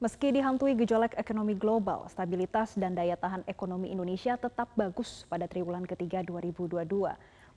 Meski 0.00 0.32
dihantui 0.32 0.72
gejolak 0.80 1.12
ekonomi 1.20 1.52
global, 1.52 2.08
stabilitas 2.08 2.72
dan 2.72 2.96
daya 2.96 3.20
tahan 3.20 3.44
ekonomi 3.44 3.92
Indonesia 3.92 4.32
tetap 4.40 4.72
bagus 4.72 5.28
pada 5.28 5.44
triwulan 5.44 5.84
ketiga 5.84 6.24
2022. 6.24 6.88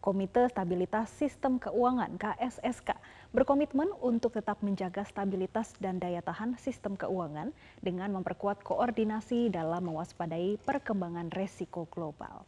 Komite 0.04 0.52
Stabilitas 0.52 1.08
Sistem 1.16 1.56
Keuangan 1.56 2.20
KSSK 2.20 3.00
berkomitmen 3.32 3.88
untuk 4.04 4.36
tetap 4.36 4.60
menjaga 4.60 5.08
stabilitas 5.08 5.72
dan 5.80 6.04
daya 6.04 6.20
tahan 6.20 6.60
sistem 6.60 7.00
keuangan 7.00 7.56
dengan 7.80 8.12
memperkuat 8.12 8.60
koordinasi 8.60 9.48
dalam 9.48 9.88
mewaspadai 9.88 10.60
perkembangan 10.68 11.32
resiko 11.32 11.88
global. 11.88 12.44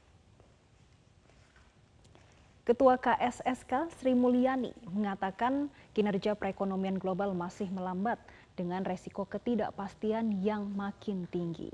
Ketua 2.67 2.99
KSSK 2.99 3.95
Sri 3.95 4.11
Mulyani 4.11 4.75
mengatakan 4.91 5.71
kinerja 5.95 6.35
perekonomian 6.35 6.99
global 6.99 7.31
masih 7.31 7.71
melambat 7.71 8.19
dengan 8.55 8.81
resiko 8.87 9.27
ketidakpastian 9.27 10.41
yang 10.41 10.71
makin 10.73 11.27
tinggi. 11.27 11.69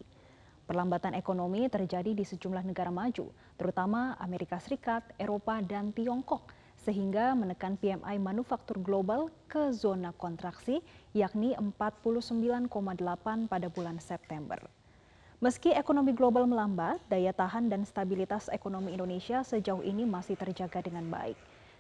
Perlambatan 0.66 1.14
ekonomi 1.14 1.70
terjadi 1.70 2.14
di 2.14 2.26
sejumlah 2.26 2.66
negara 2.66 2.90
maju, 2.90 3.30
terutama 3.56 4.18
Amerika 4.18 4.58
Serikat, 4.58 5.06
Eropa, 5.22 5.62
dan 5.62 5.94
Tiongkok, 5.94 6.50
sehingga 6.82 7.38
menekan 7.38 7.78
PMI 7.78 8.18
manufaktur 8.18 8.82
global 8.82 9.30
ke 9.46 9.70
zona 9.70 10.10
kontraksi, 10.18 10.82
yakni 11.14 11.54
49,8 11.60 12.72
pada 13.46 13.68
bulan 13.70 14.02
September. 14.02 14.58
Meski 15.42 15.74
ekonomi 15.74 16.14
global 16.14 16.46
melambat, 16.46 17.02
daya 17.10 17.34
tahan 17.34 17.66
dan 17.66 17.82
stabilitas 17.82 18.46
ekonomi 18.54 18.94
Indonesia 18.94 19.42
sejauh 19.42 19.82
ini 19.82 20.06
masih 20.06 20.38
terjaga 20.38 20.86
dengan 20.86 21.10
baik. 21.10 21.38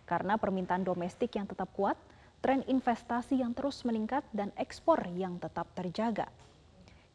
Karena 0.09 0.33
permintaan 0.33 0.81
domestik 0.81 1.37
yang 1.37 1.45
tetap 1.45 1.69
kuat, 1.77 1.93
tren 2.41 2.65
investasi 2.65 3.37
yang 3.37 3.53
terus 3.53 3.85
meningkat 3.85 4.25
dan 4.33 4.49
ekspor 4.57 4.97
yang 5.13 5.37
tetap 5.37 5.69
terjaga. 5.77 6.25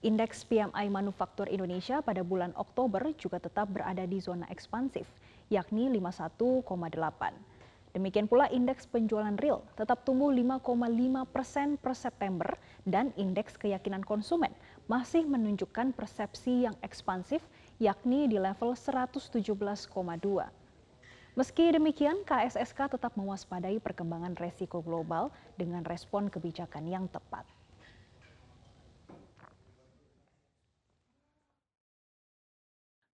Indeks 0.07 0.47
PMI 0.47 0.87
Manufaktur 0.87 1.51
Indonesia 1.51 1.99
pada 1.99 2.23
bulan 2.23 2.55
Oktober 2.55 3.11
juga 3.19 3.43
tetap 3.43 3.67
berada 3.75 4.07
di 4.07 4.23
zona 4.23 4.47
ekspansif, 4.47 5.03
yakni 5.51 5.91
51,8. 5.91 6.63
Demikian 7.91 8.29
pula 8.29 8.47
indeks 8.53 8.85
penjualan 8.87 9.35
real 9.41 9.65
tetap 9.73 10.05
tumbuh 10.05 10.29
5,5 10.29 10.63
persen 11.33 11.81
per 11.81 11.97
September 11.97 12.55
dan 12.85 13.11
indeks 13.17 13.57
keyakinan 13.57 14.05
konsumen 14.05 14.53
masih 14.85 15.25
menunjukkan 15.25 15.97
persepsi 15.97 16.69
yang 16.69 16.77
ekspansif 16.85 17.41
yakni 17.81 18.29
di 18.29 18.37
level 18.37 18.77
117,2. 18.77 19.91
Meski 21.37 21.69
demikian, 21.69 22.25
KSSK 22.25 22.97
tetap 22.97 23.13
mewaspadai 23.13 23.77
perkembangan 23.77 24.33
resiko 24.41 24.81
global 24.81 25.29
dengan 25.61 25.85
respon 25.85 26.33
kebijakan 26.33 26.89
yang 26.89 27.05
tepat. 27.13 27.45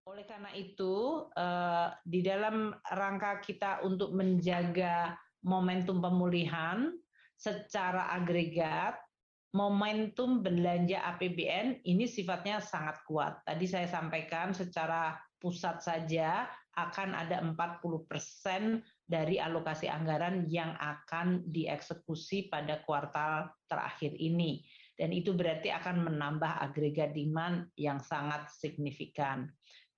Oleh 0.07 0.23
karena 0.23 0.55
itu, 0.55 1.27
eh, 1.35 1.89
di 2.07 2.23
dalam 2.23 2.71
rangka 2.95 3.43
kita 3.43 3.83
untuk 3.83 4.15
menjaga 4.15 5.19
momentum 5.43 5.99
pemulihan 5.99 6.95
secara 7.35 8.15
agregat, 8.15 9.03
momentum 9.51 10.47
belanja 10.47 11.03
APBN 11.11 11.83
ini 11.83 12.07
sifatnya 12.07 12.63
sangat 12.63 13.03
kuat. 13.03 13.43
Tadi 13.43 13.67
saya 13.67 13.91
sampaikan 13.91 14.55
secara 14.55 15.19
pusat 15.43 15.83
saja 15.83 16.47
akan 16.73 17.13
ada 17.13 17.45
40 17.45 18.09
persen 18.09 18.81
dari 19.05 19.37
alokasi 19.37 19.93
anggaran 19.93 20.49
yang 20.49 20.73
akan 20.81 21.45
dieksekusi 21.53 22.49
pada 22.49 22.81
kuartal 22.89 23.53
terakhir 23.69 24.17
ini. 24.17 24.65
Dan 24.97 25.13
itu 25.13 25.37
berarti 25.37 25.69
akan 25.73 26.05
menambah 26.09 26.63
agregat 26.63 27.13
demand 27.13 27.69
yang 27.77 28.01
sangat 28.01 28.49
signifikan. 28.53 29.49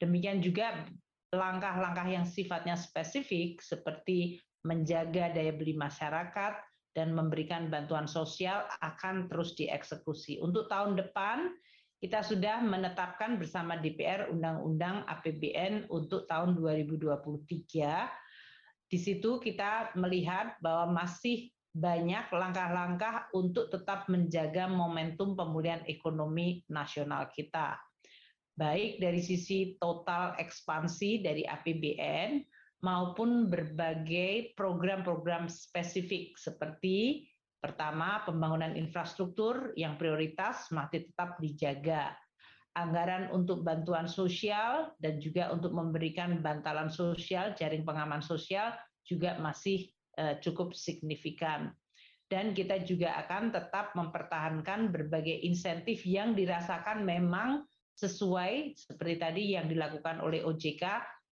Demikian 0.02 0.42
juga 0.42 0.86
langkah-langkah 1.34 2.06
yang 2.06 2.26
sifatnya 2.26 2.78
spesifik 2.78 3.58
seperti 3.62 4.38
menjaga 4.64 5.34
daya 5.34 5.52
beli 5.54 5.76
masyarakat 5.76 6.54
dan 6.94 7.10
memberikan 7.10 7.68
bantuan 7.68 8.06
sosial 8.06 8.64
akan 8.80 9.26
terus 9.26 9.58
dieksekusi. 9.58 10.38
Untuk 10.38 10.70
tahun 10.70 10.94
depan 10.94 11.52
kita 12.04 12.20
sudah 12.20 12.60
menetapkan 12.60 13.40
bersama 13.40 13.80
DPR 13.80 14.28
Undang-Undang 14.28 15.08
APBN 15.08 15.88
untuk 15.88 16.28
tahun 16.28 16.52
2023. 16.52 17.08
Di 18.92 18.98
situ 19.00 19.40
kita 19.40 19.96
melihat 19.96 20.52
bahwa 20.60 21.00
masih 21.00 21.48
banyak 21.72 22.28
langkah-langkah 22.28 23.32
untuk 23.32 23.72
tetap 23.72 24.04
menjaga 24.12 24.68
momentum 24.68 25.32
pemulihan 25.32 25.80
ekonomi 25.88 26.60
nasional 26.68 27.32
kita 27.32 27.80
baik 28.52 29.00
dari 29.00 29.24
sisi 29.24 29.80
total 29.80 30.36
ekspansi 30.36 31.24
dari 31.24 31.42
APBN 31.48 32.44
maupun 32.84 33.48
berbagai 33.48 34.52
program-program 34.54 35.48
spesifik 35.48 36.36
seperti 36.36 37.26
pertama 37.64 38.20
pembangunan 38.28 38.76
infrastruktur 38.76 39.72
yang 39.72 39.96
prioritas 39.96 40.68
masih 40.68 41.08
tetap 41.08 41.40
dijaga. 41.40 42.12
Anggaran 42.76 43.32
untuk 43.32 43.64
bantuan 43.64 44.04
sosial 44.04 44.92
dan 45.00 45.16
juga 45.16 45.48
untuk 45.48 45.72
memberikan 45.72 46.44
bantalan 46.44 46.92
sosial 46.92 47.56
jaring 47.56 47.88
pengaman 47.88 48.20
sosial 48.20 48.76
juga 49.08 49.40
masih 49.40 49.88
uh, 50.20 50.36
cukup 50.44 50.76
signifikan. 50.76 51.72
Dan 52.28 52.52
kita 52.52 52.84
juga 52.84 53.16
akan 53.24 53.54
tetap 53.54 53.96
mempertahankan 53.96 54.92
berbagai 54.92 55.46
insentif 55.46 56.04
yang 56.04 56.36
dirasakan 56.36 57.06
memang 57.06 57.64
sesuai 57.94 58.74
seperti 58.74 59.14
tadi 59.22 59.42
yang 59.54 59.70
dilakukan 59.70 60.18
oleh 60.18 60.42
OJK, 60.42 60.82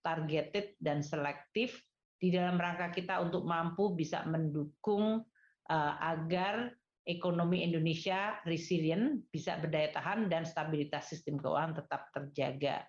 targeted 0.01 0.79
dan 0.79 1.03
selektif 1.03 1.83
di 2.23 2.31
dalam 2.31 2.55
rangka 2.55 2.95
kita 2.95 3.19
untuk 3.19 3.43
mampu 3.43 3.99
bisa 3.99 4.23
mendukung 4.31 5.27
agar 5.71 6.75
ekonomi 7.03 7.67
Indonesia 7.67 8.39
resilient, 8.47 9.27
bisa 9.35 9.59
berdaya 9.59 9.91
tahan 9.91 10.31
dan 10.31 10.47
stabilitas 10.47 11.11
sistem 11.11 11.39
keuangan 11.39 11.83
tetap 11.83 12.11
terjaga. 12.15 12.87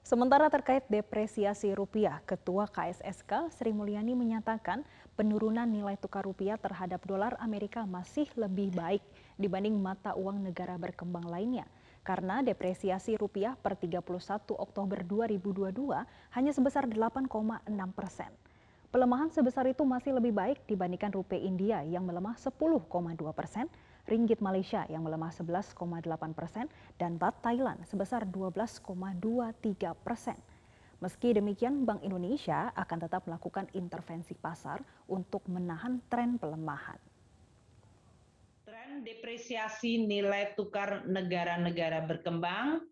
Sementara 0.00 0.48
terkait 0.48 0.88
depresiasi 0.88 1.76
rupiah, 1.76 2.24
Ketua 2.24 2.66
KSSK 2.66 3.52
Sri 3.52 3.70
Mulyani 3.70 4.16
menyatakan 4.16 4.82
penurunan 5.12 5.68
nilai 5.68 6.00
tukar 6.00 6.24
rupiah 6.24 6.56
terhadap 6.56 7.04
dolar 7.04 7.36
Amerika 7.36 7.84
masih 7.84 8.26
lebih 8.32 8.72
baik 8.72 9.04
dibanding 9.36 9.76
mata 9.76 10.16
uang 10.16 10.40
negara 10.40 10.80
berkembang 10.80 11.28
lainnya 11.28 11.68
karena 12.00 12.40
depresiasi 12.40 13.14
rupiah 13.20 13.54
per 13.60 13.76
31 13.76 14.00
Oktober 14.56 15.04
2022 15.04 15.76
hanya 16.32 16.52
sebesar 16.56 16.88
8,6 16.88 17.28
persen. 17.92 18.32
Pelemahan 18.90 19.30
sebesar 19.30 19.70
itu 19.70 19.86
masih 19.86 20.18
lebih 20.18 20.34
baik 20.34 20.66
dibandingkan 20.66 21.14
rupiah 21.14 21.38
India 21.38 21.78
yang 21.86 22.02
melemah 22.02 22.34
10,2 22.34 22.58
persen, 23.30 23.70
ringgit 24.10 24.42
Malaysia 24.42 24.82
yang 24.90 25.06
melemah 25.06 25.30
11,8 25.30 25.78
persen, 26.34 26.66
dan 26.98 27.14
bat 27.14 27.38
Thailand 27.38 27.78
sebesar 27.86 28.26
12,23 28.26 29.94
persen. 29.94 30.34
Meski 30.98 31.30
demikian, 31.30 31.86
Bank 31.86 32.02
Indonesia 32.02 32.74
akan 32.74 32.98
tetap 32.98 33.30
melakukan 33.30 33.70
intervensi 33.78 34.34
pasar 34.34 34.82
untuk 35.06 35.46
menahan 35.46 36.02
tren 36.10 36.34
pelemahan 36.34 36.98
depresiasi 39.00 40.04
nilai 40.04 40.52
tukar 40.54 41.08
negara-negara 41.08 42.04
berkembang 42.04 42.84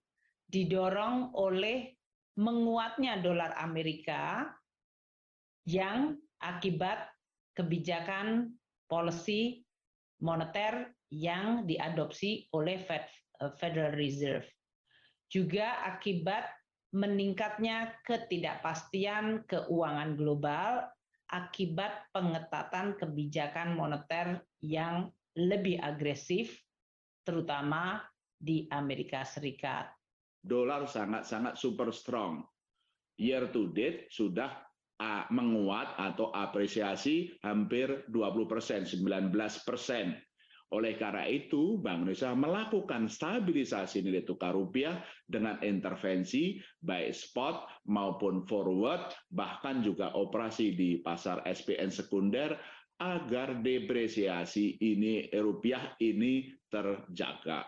didorong 0.49 1.37
oleh 1.37 1.93
menguatnya 2.39 3.21
dolar 3.21 3.53
Amerika 3.61 4.49
yang 5.69 6.17
akibat 6.41 7.13
kebijakan 7.53 8.57
policy 8.89 9.61
moneter 10.25 10.97
yang 11.13 11.69
diadopsi 11.69 12.49
oleh 12.57 12.81
Federal 13.61 13.93
Reserve. 13.93 14.49
Juga 15.29 15.85
akibat 15.85 16.49
meningkatnya 16.97 18.01
ketidakpastian 18.09 19.45
keuangan 19.45 20.17
global 20.17 20.89
akibat 21.29 22.09
pengetatan 22.17 22.97
kebijakan 22.97 23.77
moneter 23.77 24.41
yang 24.65 25.13
lebih 25.37 25.77
agresif, 25.85 26.57
terutama 27.29 28.01
di 28.41 28.65
Amerika 28.73 29.21
Serikat. 29.21 29.93
Dolar 30.41 30.89
sangat-sangat 30.89 31.61
super 31.61 31.93
strong. 31.93 32.41
Year 33.21 33.53
to 33.53 33.69
date 33.77 34.09
sudah 34.09 34.68
menguat 35.31 35.95
atau 35.95 36.35
apresiasi 36.35 37.31
hampir 37.47 38.07
20 38.11 38.51
persen, 38.51 38.83
19 38.83 39.31
persen. 39.63 40.19
Oleh 40.69 41.01
karena 41.01 41.25
itu, 41.25 41.81
Bank 41.81 42.05
Indonesia 42.05 42.37
melakukan 42.37 43.09
stabilisasi 43.09 44.05
nilai 44.05 44.29
tukar 44.29 44.53
rupiah 44.53 45.01
dengan 45.25 45.57
intervensi 45.65 46.61
baik 46.85 47.17
spot 47.17 47.89
maupun 47.89 48.45
forward, 48.45 49.09
bahkan 49.33 49.81
juga 49.81 50.13
operasi 50.13 50.77
di 50.77 51.01
pasar 51.01 51.41
SPN 51.49 51.89
sekunder 51.89 52.53
agar 53.01 53.65
depresiasi 53.65 54.77
ini 54.83 55.33
rupiah 55.41 55.97
ini 56.05 56.53
terjaga. 56.69 57.65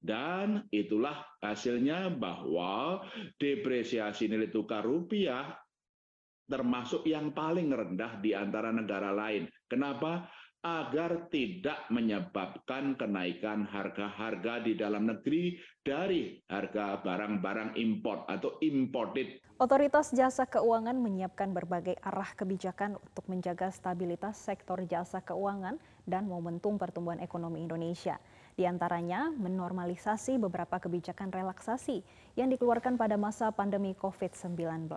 Dan 0.00 0.64
itulah 0.72 1.22
hasilnya 1.44 2.08
bahwa 2.18 3.04
depresiasi 3.38 4.26
nilai 4.26 4.50
tukar 4.50 4.82
rupiah 4.82 5.54
termasuk 6.50 7.06
yang 7.06 7.30
paling 7.30 7.70
rendah 7.70 8.18
di 8.18 8.34
antara 8.34 8.74
negara 8.74 9.14
lain. 9.14 9.46
Kenapa? 9.70 10.26
agar 10.60 11.32
tidak 11.32 11.88
menyebabkan 11.88 12.92
kenaikan 12.92 13.64
harga-harga 13.64 14.60
di 14.60 14.76
dalam 14.76 15.08
negeri 15.08 15.56
dari 15.80 16.36
harga 16.52 17.00
barang-barang 17.00 17.80
import 17.80 18.28
atau 18.28 18.60
imported. 18.60 19.40
Otoritas 19.56 20.12
Jasa 20.12 20.44
Keuangan 20.44 21.00
menyiapkan 21.00 21.56
berbagai 21.56 21.96
arah 22.04 22.32
kebijakan 22.36 23.00
untuk 23.00 23.24
menjaga 23.28 23.72
stabilitas 23.72 24.36
sektor 24.40 24.80
jasa 24.84 25.20
keuangan 25.24 25.80
dan 26.04 26.28
momentum 26.28 26.76
pertumbuhan 26.80 27.20
ekonomi 27.20 27.64
Indonesia. 27.64 28.20
Di 28.56 28.68
antaranya 28.68 29.32
menormalisasi 29.32 30.36
beberapa 30.36 30.76
kebijakan 30.76 31.32
relaksasi 31.32 32.04
yang 32.36 32.52
dikeluarkan 32.52 33.00
pada 33.00 33.16
masa 33.16 33.48
pandemi 33.52 33.96
COVID-19. 33.96 34.88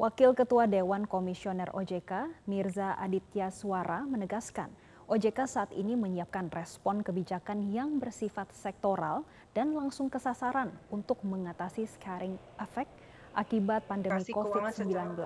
Wakil 0.00 0.32
Ketua 0.32 0.64
Dewan 0.64 1.04
Komisioner 1.04 1.68
OJK, 1.76 2.32
Mirza 2.48 2.96
Aditya 2.96 3.52
Suara, 3.52 4.00
menegaskan 4.08 4.72
OJK 5.04 5.44
saat 5.44 5.76
ini 5.76 5.92
menyiapkan 5.92 6.48
respon 6.48 7.04
kebijakan 7.04 7.68
yang 7.68 8.00
bersifat 8.00 8.48
sektoral 8.56 9.28
dan 9.52 9.76
langsung 9.76 10.08
kesasaran 10.08 10.72
untuk 10.88 11.20
mengatasi 11.20 11.84
scaring 11.84 12.40
effect 12.64 12.88
akibat 13.36 13.84
pandemi 13.84 14.24
COVID-19. 14.24 15.20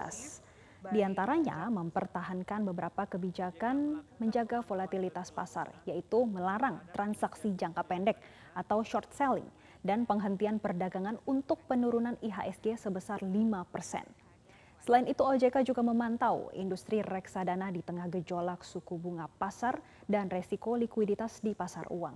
Di 0.90 1.06
antaranya 1.06 1.70
mempertahankan 1.70 2.66
beberapa 2.66 3.06
kebijakan 3.06 4.02
menjaga 4.18 4.58
volatilitas 4.58 5.30
pasar, 5.30 5.70
yaitu 5.86 6.26
melarang 6.26 6.82
transaksi 6.90 7.54
jangka 7.54 7.86
pendek 7.86 8.18
atau 8.58 8.82
short 8.82 9.06
selling 9.14 9.46
dan 9.86 10.02
penghentian 10.02 10.58
perdagangan 10.58 11.22
untuk 11.30 11.62
penurunan 11.70 12.18
IHSG 12.18 12.74
sebesar 12.74 13.22
5 13.22 13.30
persen. 13.70 14.23
Selain 14.84 15.08
itu 15.08 15.24
OJK 15.24 15.64
juga 15.64 15.80
memantau 15.80 16.52
industri 16.52 17.00
reksadana 17.00 17.72
di 17.72 17.80
tengah 17.80 18.04
gejolak 18.12 18.60
suku 18.60 19.00
bunga 19.00 19.32
pasar 19.40 19.80
dan 20.04 20.28
resiko 20.28 20.76
likuiditas 20.76 21.40
di 21.40 21.56
pasar 21.56 21.88
uang. 21.88 22.12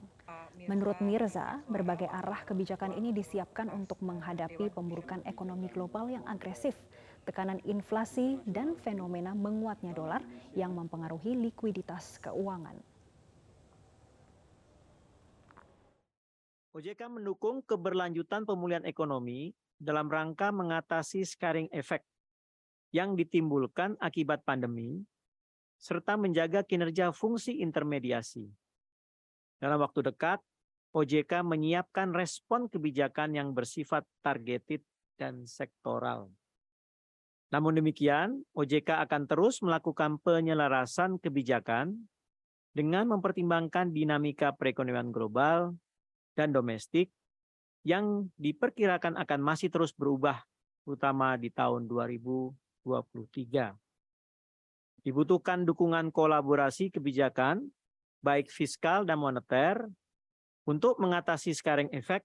Menurut 0.68 1.00
Mirza, 1.00 1.64
berbagai 1.64 2.12
arah 2.12 2.44
kebijakan 2.44 2.92
ini 2.92 3.16
disiapkan 3.16 3.72
untuk 3.72 4.04
menghadapi 4.04 4.68
pemburukan 4.68 5.24
ekonomi 5.24 5.72
global 5.72 6.12
yang 6.12 6.20
agresif, 6.28 6.76
tekanan 7.24 7.56
inflasi, 7.64 8.36
dan 8.44 8.76
fenomena 8.76 9.32
menguatnya 9.32 9.96
dolar 9.96 10.20
yang 10.52 10.76
mempengaruhi 10.76 11.40
likuiditas 11.40 12.20
keuangan. 12.20 12.76
OJK 16.76 17.00
mendukung 17.08 17.64
keberlanjutan 17.64 18.44
pemulihan 18.44 18.84
ekonomi 18.84 19.56
dalam 19.80 20.12
rangka 20.12 20.52
mengatasi 20.52 21.24
scaring 21.24 21.72
effect 21.72 22.04
yang 22.92 23.14
ditimbulkan 23.14 23.96
akibat 24.00 24.44
pandemi, 24.48 25.04
serta 25.78 26.18
menjaga 26.18 26.66
kinerja 26.66 27.14
fungsi 27.14 27.60
intermediasi. 27.62 28.48
Dalam 29.62 29.78
waktu 29.78 30.06
dekat, 30.06 30.42
OJK 30.96 31.44
menyiapkan 31.44 32.16
respon 32.16 32.66
kebijakan 32.66 33.36
yang 33.36 33.52
bersifat 33.52 34.08
targeted 34.24 34.80
dan 35.20 35.44
sektoral. 35.44 36.32
Namun 37.48 37.80
demikian, 37.80 38.44
OJK 38.52 39.04
akan 39.08 39.24
terus 39.28 39.60
melakukan 39.64 40.20
penyelarasan 40.20 41.20
kebijakan 41.20 42.08
dengan 42.72 43.08
mempertimbangkan 43.08 43.92
dinamika 43.92 44.52
perekonomian 44.52 45.08
global 45.12 45.76
dan 46.36 46.52
domestik 46.52 47.08
yang 47.82 48.28
diperkirakan 48.36 49.16
akan 49.16 49.40
masih 49.40 49.72
terus 49.72 49.96
berubah, 49.96 50.44
terutama 50.84 51.40
di 51.40 51.48
tahun 51.48 51.88
2020 51.88 52.67
2023. 52.88 53.76
Dibutuhkan 55.04 55.62
dukungan 55.68 56.08
kolaborasi 56.10 56.90
kebijakan, 56.90 57.68
baik 58.24 58.48
fiskal 58.48 59.04
dan 59.04 59.20
moneter, 59.20 59.86
untuk 60.68 61.00
mengatasi 61.00 61.52
scaring 61.56 61.88
efek 61.96 62.24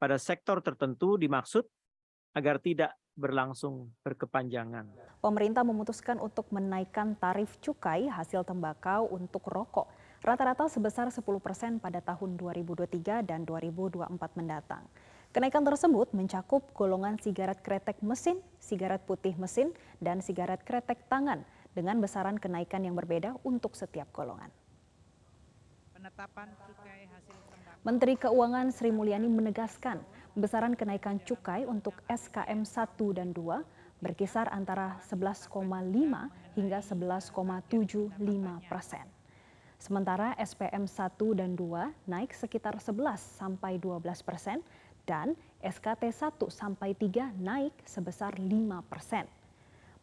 pada 0.00 0.16
sektor 0.16 0.60
tertentu 0.64 1.16
dimaksud 1.20 1.64
agar 2.36 2.60
tidak 2.60 2.92
berlangsung 3.16 3.96
berkepanjangan. 4.04 4.92
Pemerintah 5.24 5.64
memutuskan 5.64 6.20
untuk 6.20 6.52
menaikkan 6.52 7.16
tarif 7.16 7.56
cukai 7.64 8.12
hasil 8.12 8.44
tembakau 8.44 9.08
untuk 9.08 9.44
rokok 9.48 9.88
rata-rata 10.20 10.68
sebesar 10.68 11.08
10 11.08 11.22
persen 11.40 11.80
pada 11.80 12.00
tahun 12.04 12.36
2023 12.36 13.24
dan 13.24 13.44
2024 13.48 14.10
mendatang. 14.36 14.84
Kenaikan 15.36 15.68
tersebut 15.68 16.16
mencakup 16.16 16.64
golongan 16.72 17.20
sigaret 17.20 17.60
kretek 17.60 18.00
mesin, 18.00 18.40
sigaret 18.56 19.04
putih 19.04 19.36
mesin, 19.36 19.68
dan 20.00 20.24
sigaret 20.24 20.64
kretek 20.64 20.96
tangan 21.12 21.44
dengan 21.76 22.00
besaran 22.00 22.40
kenaikan 22.40 22.80
yang 22.80 22.96
berbeda 22.96 23.36
untuk 23.44 23.76
setiap 23.76 24.08
golongan. 24.16 24.48
Menteri 27.84 28.16
Keuangan 28.16 28.72
Sri 28.72 28.88
Mulyani 28.88 29.28
menegaskan 29.28 30.00
besaran 30.40 30.72
kenaikan 30.72 31.20
cukai 31.20 31.68
untuk 31.68 32.00
SKM 32.08 32.64
1 32.64 32.96
dan 33.12 33.36
2 33.36 33.60
berkisar 34.00 34.48
antara 34.48 34.96
11,5 35.04 35.52
hingga 36.56 36.80
11,75 36.80 38.72
persen. 38.72 39.04
Sementara 39.76 40.32
SPM 40.40 40.88
1 40.88 41.36
dan 41.36 41.52
2 41.52 42.08
naik 42.08 42.32
sekitar 42.32 42.80
11 42.80 43.20
sampai 43.20 43.76
12 43.76 44.00
persen 44.24 44.64
dan 45.06 45.38
SKT 45.62 46.10
1 46.10 46.36
sampai 46.52 46.92
3 46.92 47.32
naik 47.40 47.72
sebesar 47.86 48.36
5 48.36 48.50
persen. 48.90 49.24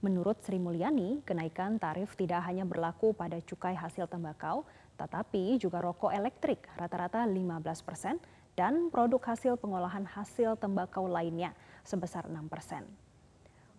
Menurut 0.04 0.40
Sri 0.44 0.60
Mulyani, 0.60 1.24
kenaikan 1.24 1.80
tarif 1.80 2.16
tidak 2.20 2.44
hanya 2.44 2.68
berlaku 2.68 3.16
pada 3.16 3.40
cukai 3.40 3.72
hasil 3.72 4.08
tembakau, 4.12 4.68
tetapi 5.00 5.56
juga 5.60 5.80
rokok 5.80 6.12
elektrik 6.12 6.60
rata-rata 6.76 7.24
15 7.24 7.64
persen 7.88 8.20
dan 8.60 8.92
produk 8.92 9.24
hasil 9.24 9.56
pengolahan 9.56 10.04
hasil 10.04 10.60
tembakau 10.60 11.08
lainnya 11.08 11.56
sebesar 11.88 12.28
6 12.28 12.36
persen. 12.52 12.84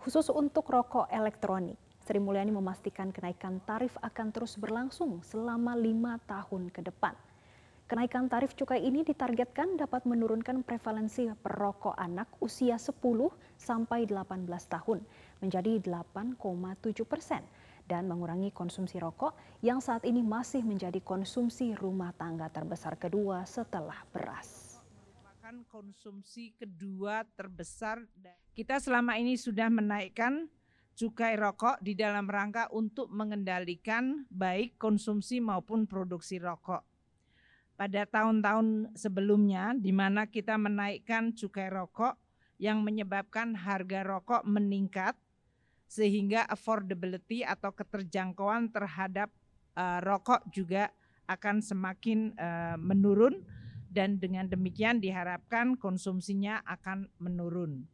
Khusus 0.00 0.28
untuk 0.32 0.68
rokok 0.68 1.08
elektronik, 1.12 1.76
Sri 2.04 2.20
Mulyani 2.20 2.52
memastikan 2.52 3.08
kenaikan 3.08 3.64
tarif 3.64 3.96
akan 4.00 4.28
terus 4.28 4.60
berlangsung 4.60 5.24
selama 5.24 5.72
lima 5.72 6.20
tahun 6.28 6.68
ke 6.68 6.84
depan. 6.84 7.16
Kenaikan 7.94 8.26
tarif 8.26 8.58
cukai 8.58 8.82
ini 8.82 9.06
ditargetkan 9.06 9.78
dapat 9.78 10.02
menurunkan 10.02 10.66
prevalensi 10.66 11.30
perokok 11.30 11.94
anak 11.94 12.26
usia 12.42 12.74
10 12.74 12.90
sampai 13.54 14.02
18 14.10 14.50
tahun 14.50 14.98
menjadi 15.38 15.78
8,7 15.78 16.34
persen 17.06 17.46
dan 17.86 18.10
mengurangi 18.10 18.50
konsumsi 18.50 18.98
rokok 18.98 19.38
yang 19.62 19.78
saat 19.78 20.02
ini 20.10 20.26
masih 20.26 20.66
menjadi 20.66 20.98
konsumsi 21.06 21.70
rumah 21.78 22.10
tangga 22.18 22.50
terbesar 22.50 22.98
kedua 22.98 23.46
setelah 23.46 24.02
beras. 24.10 24.82
Konsumsi 25.70 26.50
kedua 26.58 27.22
terbesar 27.38 28.02
kita 28.58 28.82
selama 28.82 29.22
ini 29.22 29.38
sudah 29.38 29.70
menaikkan 29.70 30.50
cukai 30.98 31.38
rokok 31.38 31.78
di 31.78 31.94
dalam 31.94 32.26
rangka 32.26 32.66
untuk 32.74 33.06
mengendalikan 33.14 34.26
baik 34.34 34.82
konsumsi 34.82 35.38
maupun 35.38 35.86
produksi 35.86 36.42
rokok 36.42 36.93
pada 37.74 38.06
tahun-tahun 38.06 38.94
sebelumnya 38.94 39.74
di 39.74 39.90
mana 39.90 40.30
kita 40.30 40.54
menaikkan 40.54 41.34
cukai 41.34 41.70
rokok 41.70 42.14
yang 42.58 42.86
menyebabkan 42.86 43.58
harga 43.58 44.06
rokok 44.06 44.46
meningkat 44.46 45.18
sehingga 45.90 46.46
affordability 46.46 47.42
atau 47.42 47.74
keterjangkauan 47.74 48.70
terhadap 48.70 49.30
uh, 49.74 49.98
rokok 50.02 50.42
juga 50.54 50.90
akan 51.26 51.58
semakin 51.60 52.34
uh, 52.38 52.76
menurun 52.78 53.42
dan 53.90 54.18
dengan 54.18 54.50
demikian 54.50 54.98
diharapkan 54.98 55.78
konsumsinya 55.78 56.62
akan 56.66 57.06
menurun. 57.22 57.86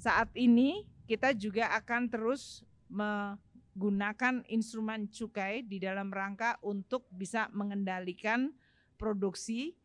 Saat 0.00 0.32
ini 0.36 0.88
kita 1.04 1.36
juga 1.36 1.72
akan 1.76 2.08
terus 2.08 2.64
menggunakan 2.88 4.44
instrumen 4.48 5.08
cukai 5.12 5.64
di 5.64 5.80
dalam 5.80 6.08
rangka 6.08 6.56
untuk 6.64 7.04
bisa 7.12 7.48
mengendalikan 7.52 8.56
produksi 8.96 9.76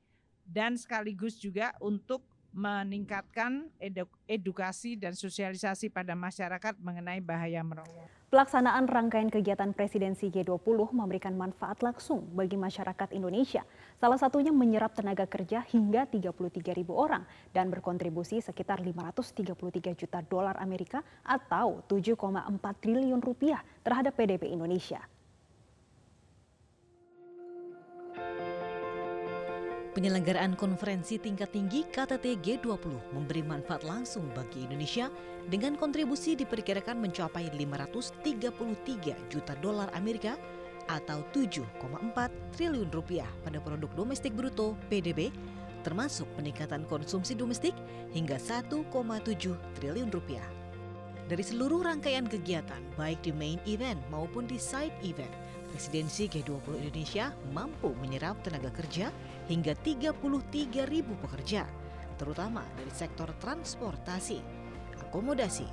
dan 0.47 0.75
sekaligus 0.75 1.37
juga 1.37 1.75
untuk 1.79 2.23
meningkatkan 2.51 3.71
edukasi 4.27 4.99
dan 4.99 5.15
sosialisasi 5.15 5.87
pada 5.87 6.11
masyarakat 6.19 6.75
mengenai 6.83 7.23
bahaya 7.23 7.63
merokok. 7.63 8.11
Pelaksanaan 8.31 8.87
rangkaian 8.87 9.27
kegiatan 9.27 9.75
presidensi 9.75 10.31
G20 10.31 10.95
memberikan 10.95 11.35
manfaat 11.35 11.83
langsung 11.83 12.31
bagi 12.31 12.55
masyarakat 12.55 13.11
Indonesia. 13.11 13.63
Salah 13.99 14.15
satunya 14.15 14.55
menyerap 14.55 14.95
tenaga 14.95 15.27
kerja 15.27 15.63
hingga 15.67 16.07
33 16.07 16.79
ribu 16.79 16.95
orang 16.95 17.27
dan 17.51 17.67
berkontribusi 17.67 18.39
sekitar 18.39 18.79
533 18.79 19.99
juta 19.99 20.23
dolar 20.23 20.55
Amerika 20.63 21.03
atau 21.27 21.83
7,4 21.91 22.15
triliun 22.79 23.19
rupiah 23.19 23.59
terhadap 23.83 24.15
PDB 24.15 24.47
Indonesia. 24.47 25.03
Penyelenggaraan 29.91 30.55
konferensi 30.55 31.19
tingkat 31.19 31.51
tinggi 31.51 31.83
KTT 31.83 32.39
G20 32.39 33.11
memberi 33.11 33.43
manfaat 33.43 33.83
langsung 33.83 34.23
bagi 34.31 34.63
Indonesia 34.63 35.11
dengan 35.51 35.75
kontribusi 35.75 36.31
diperkirakan 36.39 36.95
mencapai 36.95 37.51
533 37.51 38.31
juta 39.27 39.53
dolar 39.59 39.91
Amerika 39.91 40.39
atau 40.87 41.27
7,4 41.35 42.15
triliun 42.55 42.87
rupiah 42.87 43.27
pada 43.43 43.59
produk 43.59 43.91
domestik 43.91 44.31
bruto 44.31 44.79
PDB 44.87 45.27
termasuk 45.83 46.29
peningkatan 46.39 46.87
konsumsi 46.87 47.35
domestik 47.35 47.75
hingga 48.15 48.39
1,7 48.39 48.87
triliun 49.75 50.07
rupiah. 50.07 50.47
Dari 51.27 51.43
seluruh 51.43 51.83
rangkaian 51.83 52.31
kegiatan 52.31 52.79
baik 52.95 53.27
di 53.27 53.35
main 53.35 53.59
event 53.67 53.99
maupun 54.07 54.47
di 54.47 54.55
side 54.55 54.95
event, 55.03 55.31
presidensi 55.71 56.27
G20 56.27 56.83
Indonesia 56.83 57.31
mampu 57.55 57.95
menyerap 58.03 58.43
tenaga 58.43 58.69
kerja 58.75 59.07
hingga 59.47 59.71
33 59.79 60.11
ribu 60.91 61.15
pekerja, 61.23 61.63
terutama 62.19 62.67
dari 62.75 62.91
sektor 62.91 63.31
transportasi, 63.39 64.43
akomodasi, 65.07 65.65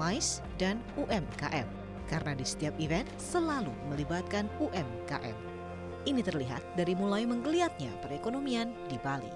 mais, 0.00 0.40
dan 0.56 0.80
UMKM. 0.96 1.68
Karena 2.08 2.32
di 2.36 2.44
setiap 2.44 2.76
event 2.80 3.08
selalu 3.16 3.72
melibatkan 3.88 4.48
UMKM. 4.60 5.36
Ini 6.04 6.20
terlihat 6.20 6.76
dari 6.76 6.92
mulai 6.92 7.24
menggeliatnya 7.24 7.88
perekonomian 8.04 8.76
di 8.92 9.00
Bali. 9.00 9.32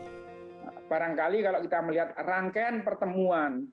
Barangkali 0.89 1.41
kalau 1.41 1.61
kita 1.65 1.79
melihat 1.81 2.13
rangkaian 2.21 2.85
pertemuan 2.85 3.65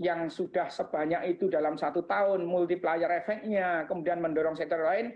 yang 0.00 0.26
sudah 0.32 0.66
sebanyak 0.72 1.36
itu 1.36 1.46
dalam 1.46 1.76
satu 1.78 2.02
tahun, 2.08 2.42
multiplier 2.42 3.10
efeknya, 3.22 3.86
kemudian 3.86 4.18
mendorong 4.18 4.58
sektor 4.58 4.82
lain, 4.82 5.14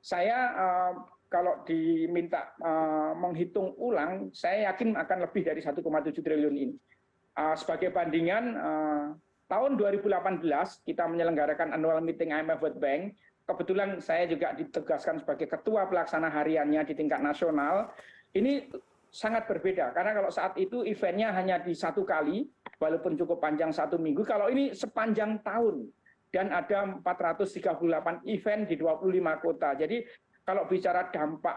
saya 0.00 0.38
uh, 0.54 0.92
kalau 1.26 1.62
diminta 1.66 2.54
uh, 2.62 3.12
menghitung 3.18 3.74
ulang, 3.76 4.30
saya 4.30 4.70
yakin 4.72 4.94
akan 4.94 5.26
lebih 5.26 5.42
dari 5.42 5.60
1,7 5.60 5.82
triliun 6.22 6.56
ini. 6.56 6.76
Uh, 7.36 7.52
sebagai 7.52 7.92
bandingan, 7.92 8.56
tahun 9.44 9.76
2018 9.76 10.40
kita 10.88 11.04
menyelenggarakan 11.04 11.76
annual 11.76 12.00
meeting 12.00 12.32
IMF 12.32 12.62
World 12.62 12.80
Bank. 12.80 13.12
Kebetulan 13.46 14.02
saya 14.02 14.26
juga 14.26 14.56
ditegaskan 14.56 15.22
sebagai 15.22 15.46
ketua 15.46 15.86
pelaksana 15.86 16.32
hariannya 16.32 16.82
di 16.82 16.94
tingkat 16.98 17.22
nasional. 17.22 17.92
Ini 18.34 18.66
sangat 19.12 19.46
berbeda 19.46 19.94
karena 19.94 20.18
kalau 20.18 20.30
saat 20.34 20.58
itu 20.58 20.82
eventnya 20.82 21.30
hanya 21.30 21.62
di 21.62 21.76
satu 21.76 22.02
kali, 22.02 22.48
walaupun 22.76 23.16
cukup 23.16 23.40
panjang 23.40 23.72
satu 23.72 23.96
minggu. 23.96 24.22
Kalau 24.26 24.52
ini 24.52 24.76
sepanjang 24.76 25.40
tahun, 25.40 25.88
dan 26.36 26.52
ada 26.52 27.00
438 27.00 28.28
event 28.28 28.68
di 28.68 28.76
25 28.76 29.40
kota. 29.40 29.72
Jadi 29.72 30.04
kalau 30.44 30.68
bicara 30.68 31.08
dampak 31.08 31.56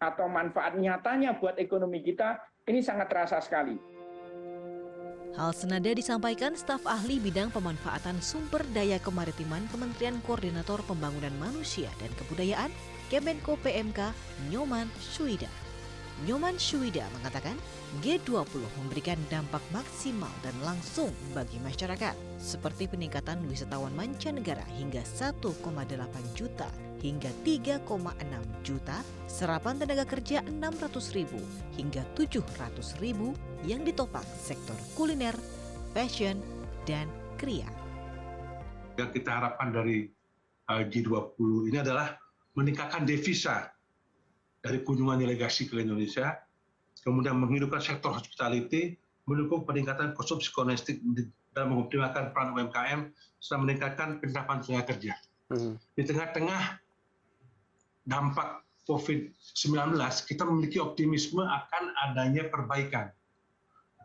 atau 0.00 0.24
manfaat 0.24 0.80
nyatanya 0.80 1.36
buat 1.36 1.60
ekonomi 1.60 2.00
kita, 2.00 2.40
ini 2.64 2.80
sangat 2.80 3.12
terasa 3.12 3.36
sekali. 3.44 3.76
Hal 5.36 5.52
senada 5.52 5.92
disampaikan 5.92 6.56
staf 6.56 6.82
ahli 6.88 7.20
bidang 7.20 7.52
pemanfaatan 7.52 8.18
sumber 8.24 8.64
daya 8.72 8.98
kemaritiman 8.98 9.62
Kementerian 9.68 10.18
Koordinator 10.24 10.82
Pembangunan 10.88 11.36
Manusia 11.38 11.92
dan 12.02 12.10
Kebudayaan 12.16 12.72
Kemenko 13.12 13.60
PMK 13.60 14.16
Nyoman 14.48 14.90
Suida. 14.98 15.69
Nyoman 16.28 16.60
Shuida 16.60 17.08
mengatakan 17.16 17.56
G20 18.04 18.60
memberikan 18.76 19.16
dampak 19.32 19.64
maksimal 19.72 20.28
dan 20.44 20.52
langsung 20.60 21.08
bagi 21.32 21.56
masyarakat 21.64 22.12
seperti 22.36 22.92
peningkatan 22.92 23.40
wisatawan 23.48 23.92
mancanegara 23.96 24.64
hingga 24.76 25.00
1,8 25.00 25.56
juta 26.36 26.68
hingga 27.00 27.32
3,6 27.42 27.88
juta, 28.60 29.00
serapan 29.24 29.80
tenaga 29.80 30.04
kerja 30.04 30.44
600 30.44 31.16
ribu 31.16 31.40
hingga 31.74 32.04
700 32.12 33.00
ribu 33.00 33.32
yang 33.64 33.80
ditopang 33.82 34.24
sektor 34.36 34.76
kuliner, 34.94 35.34
fashion, 35.96 36.36
dan 36.84 37.08
kria. 37.40 37.68
Yang 39.00 39.20
kita 39.20 39.30
harapkan 39.32 39.72
dari 39.72 40.12
uh, 40.68 40.84
G20 40.84 41.72
ini 41.72 41.78
adalah 41.80 42.20
meningkatkan 42.52 43.08
devisa 43.08 43.72
dari 44.60 44.84
kunjungan 44.84 45.20
delegasi 45.20 45.68
ke 45.68 45.80
Indonesia, 45.80 46.36
kemudian 47.00 47.36
menghidupkan 47.40 47.80
sektor 47.80 48.12
hospitality, 48.12 48.96
mendukung 49.24 49.64
peningkatan 49.64 50.12
konsumsi 50.12 50.52
domestik 50.52 51.00
dan 51.56 51.64
mengoptimalkan 51.72 52.30
peran 52.32 52.52
UMKM, 52.52 53.00
serta 53.40 53.56
meningkatkan 53.60 54.08
penerapan 54.20 54.60
tenaga 54.60 54.94
kerja. 54.94 55.12
Hmm. 55.50 55.74
Di 55.96 56.02
tengah-tengah 56.06 56.78
dampak 58.06 58.62
COVID-19, 58.86 59.96
kita 60.26 60.42
memiliki 60.46 60.78
optimisme 60.82 61.42
akan 61.42 61.94
adanya 62.10 62.46
perbaikan. 62.50 63.10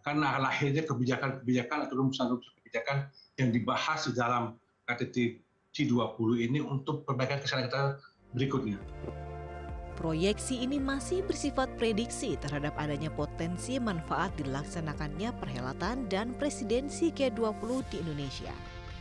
Karena 0.05 0.37
lahirnya 0.37 0.85
kebijakan-kebijakan 0.85 1.89
atau 1.89 1.95
rumusan-rumusan 1.97 2.53
kebijakan 2.61 2.97
yang 3.41 3.49
dibahas 3.49 4.05
di 4.05 4.13
dalam 4.13 4.53
KTT 4.85 5.41
G20 5.73 6.45
ini 6.45 6.61
untuk 6.61 7.03
perbaikan 7.03 7.41
kesehatan 7.41 7.67
kita 7.67 7.83
berikutnya. 8.37 8.77
Proyeksi 9.95 10.59
ini 10.59 10.75
masih 10.75 11.23
bersifat 11.23 11.71
prediksi 11.79 12.35
terhadap 12.35 12.75
adanya 12.75 13.07
potensi 13.07 13.79
manfaat 13.79 14.35
dilaksanakannya 14.35 15.31
perhelatan 15.39 16.11
dan 16.11 16.35
presidensi 16.35 17.15
G20 17.15 17.87
di 17.87 18.03
Indonesia. 18.03 18.51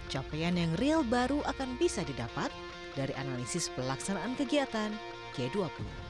Capaian 0.06 0.54
yang 0.54 0.70
real 0.78 1.02
baru 1.02 1.42
akan 1.50 1.74
bisa 1.82 2.06
didapat 2.06 2.54
dari 2.94 3.10
analisis 3.18 3.66
pelaksanaan 3.74 4.38
kegiatan 4.38 4.94
G20. 5.34 6.03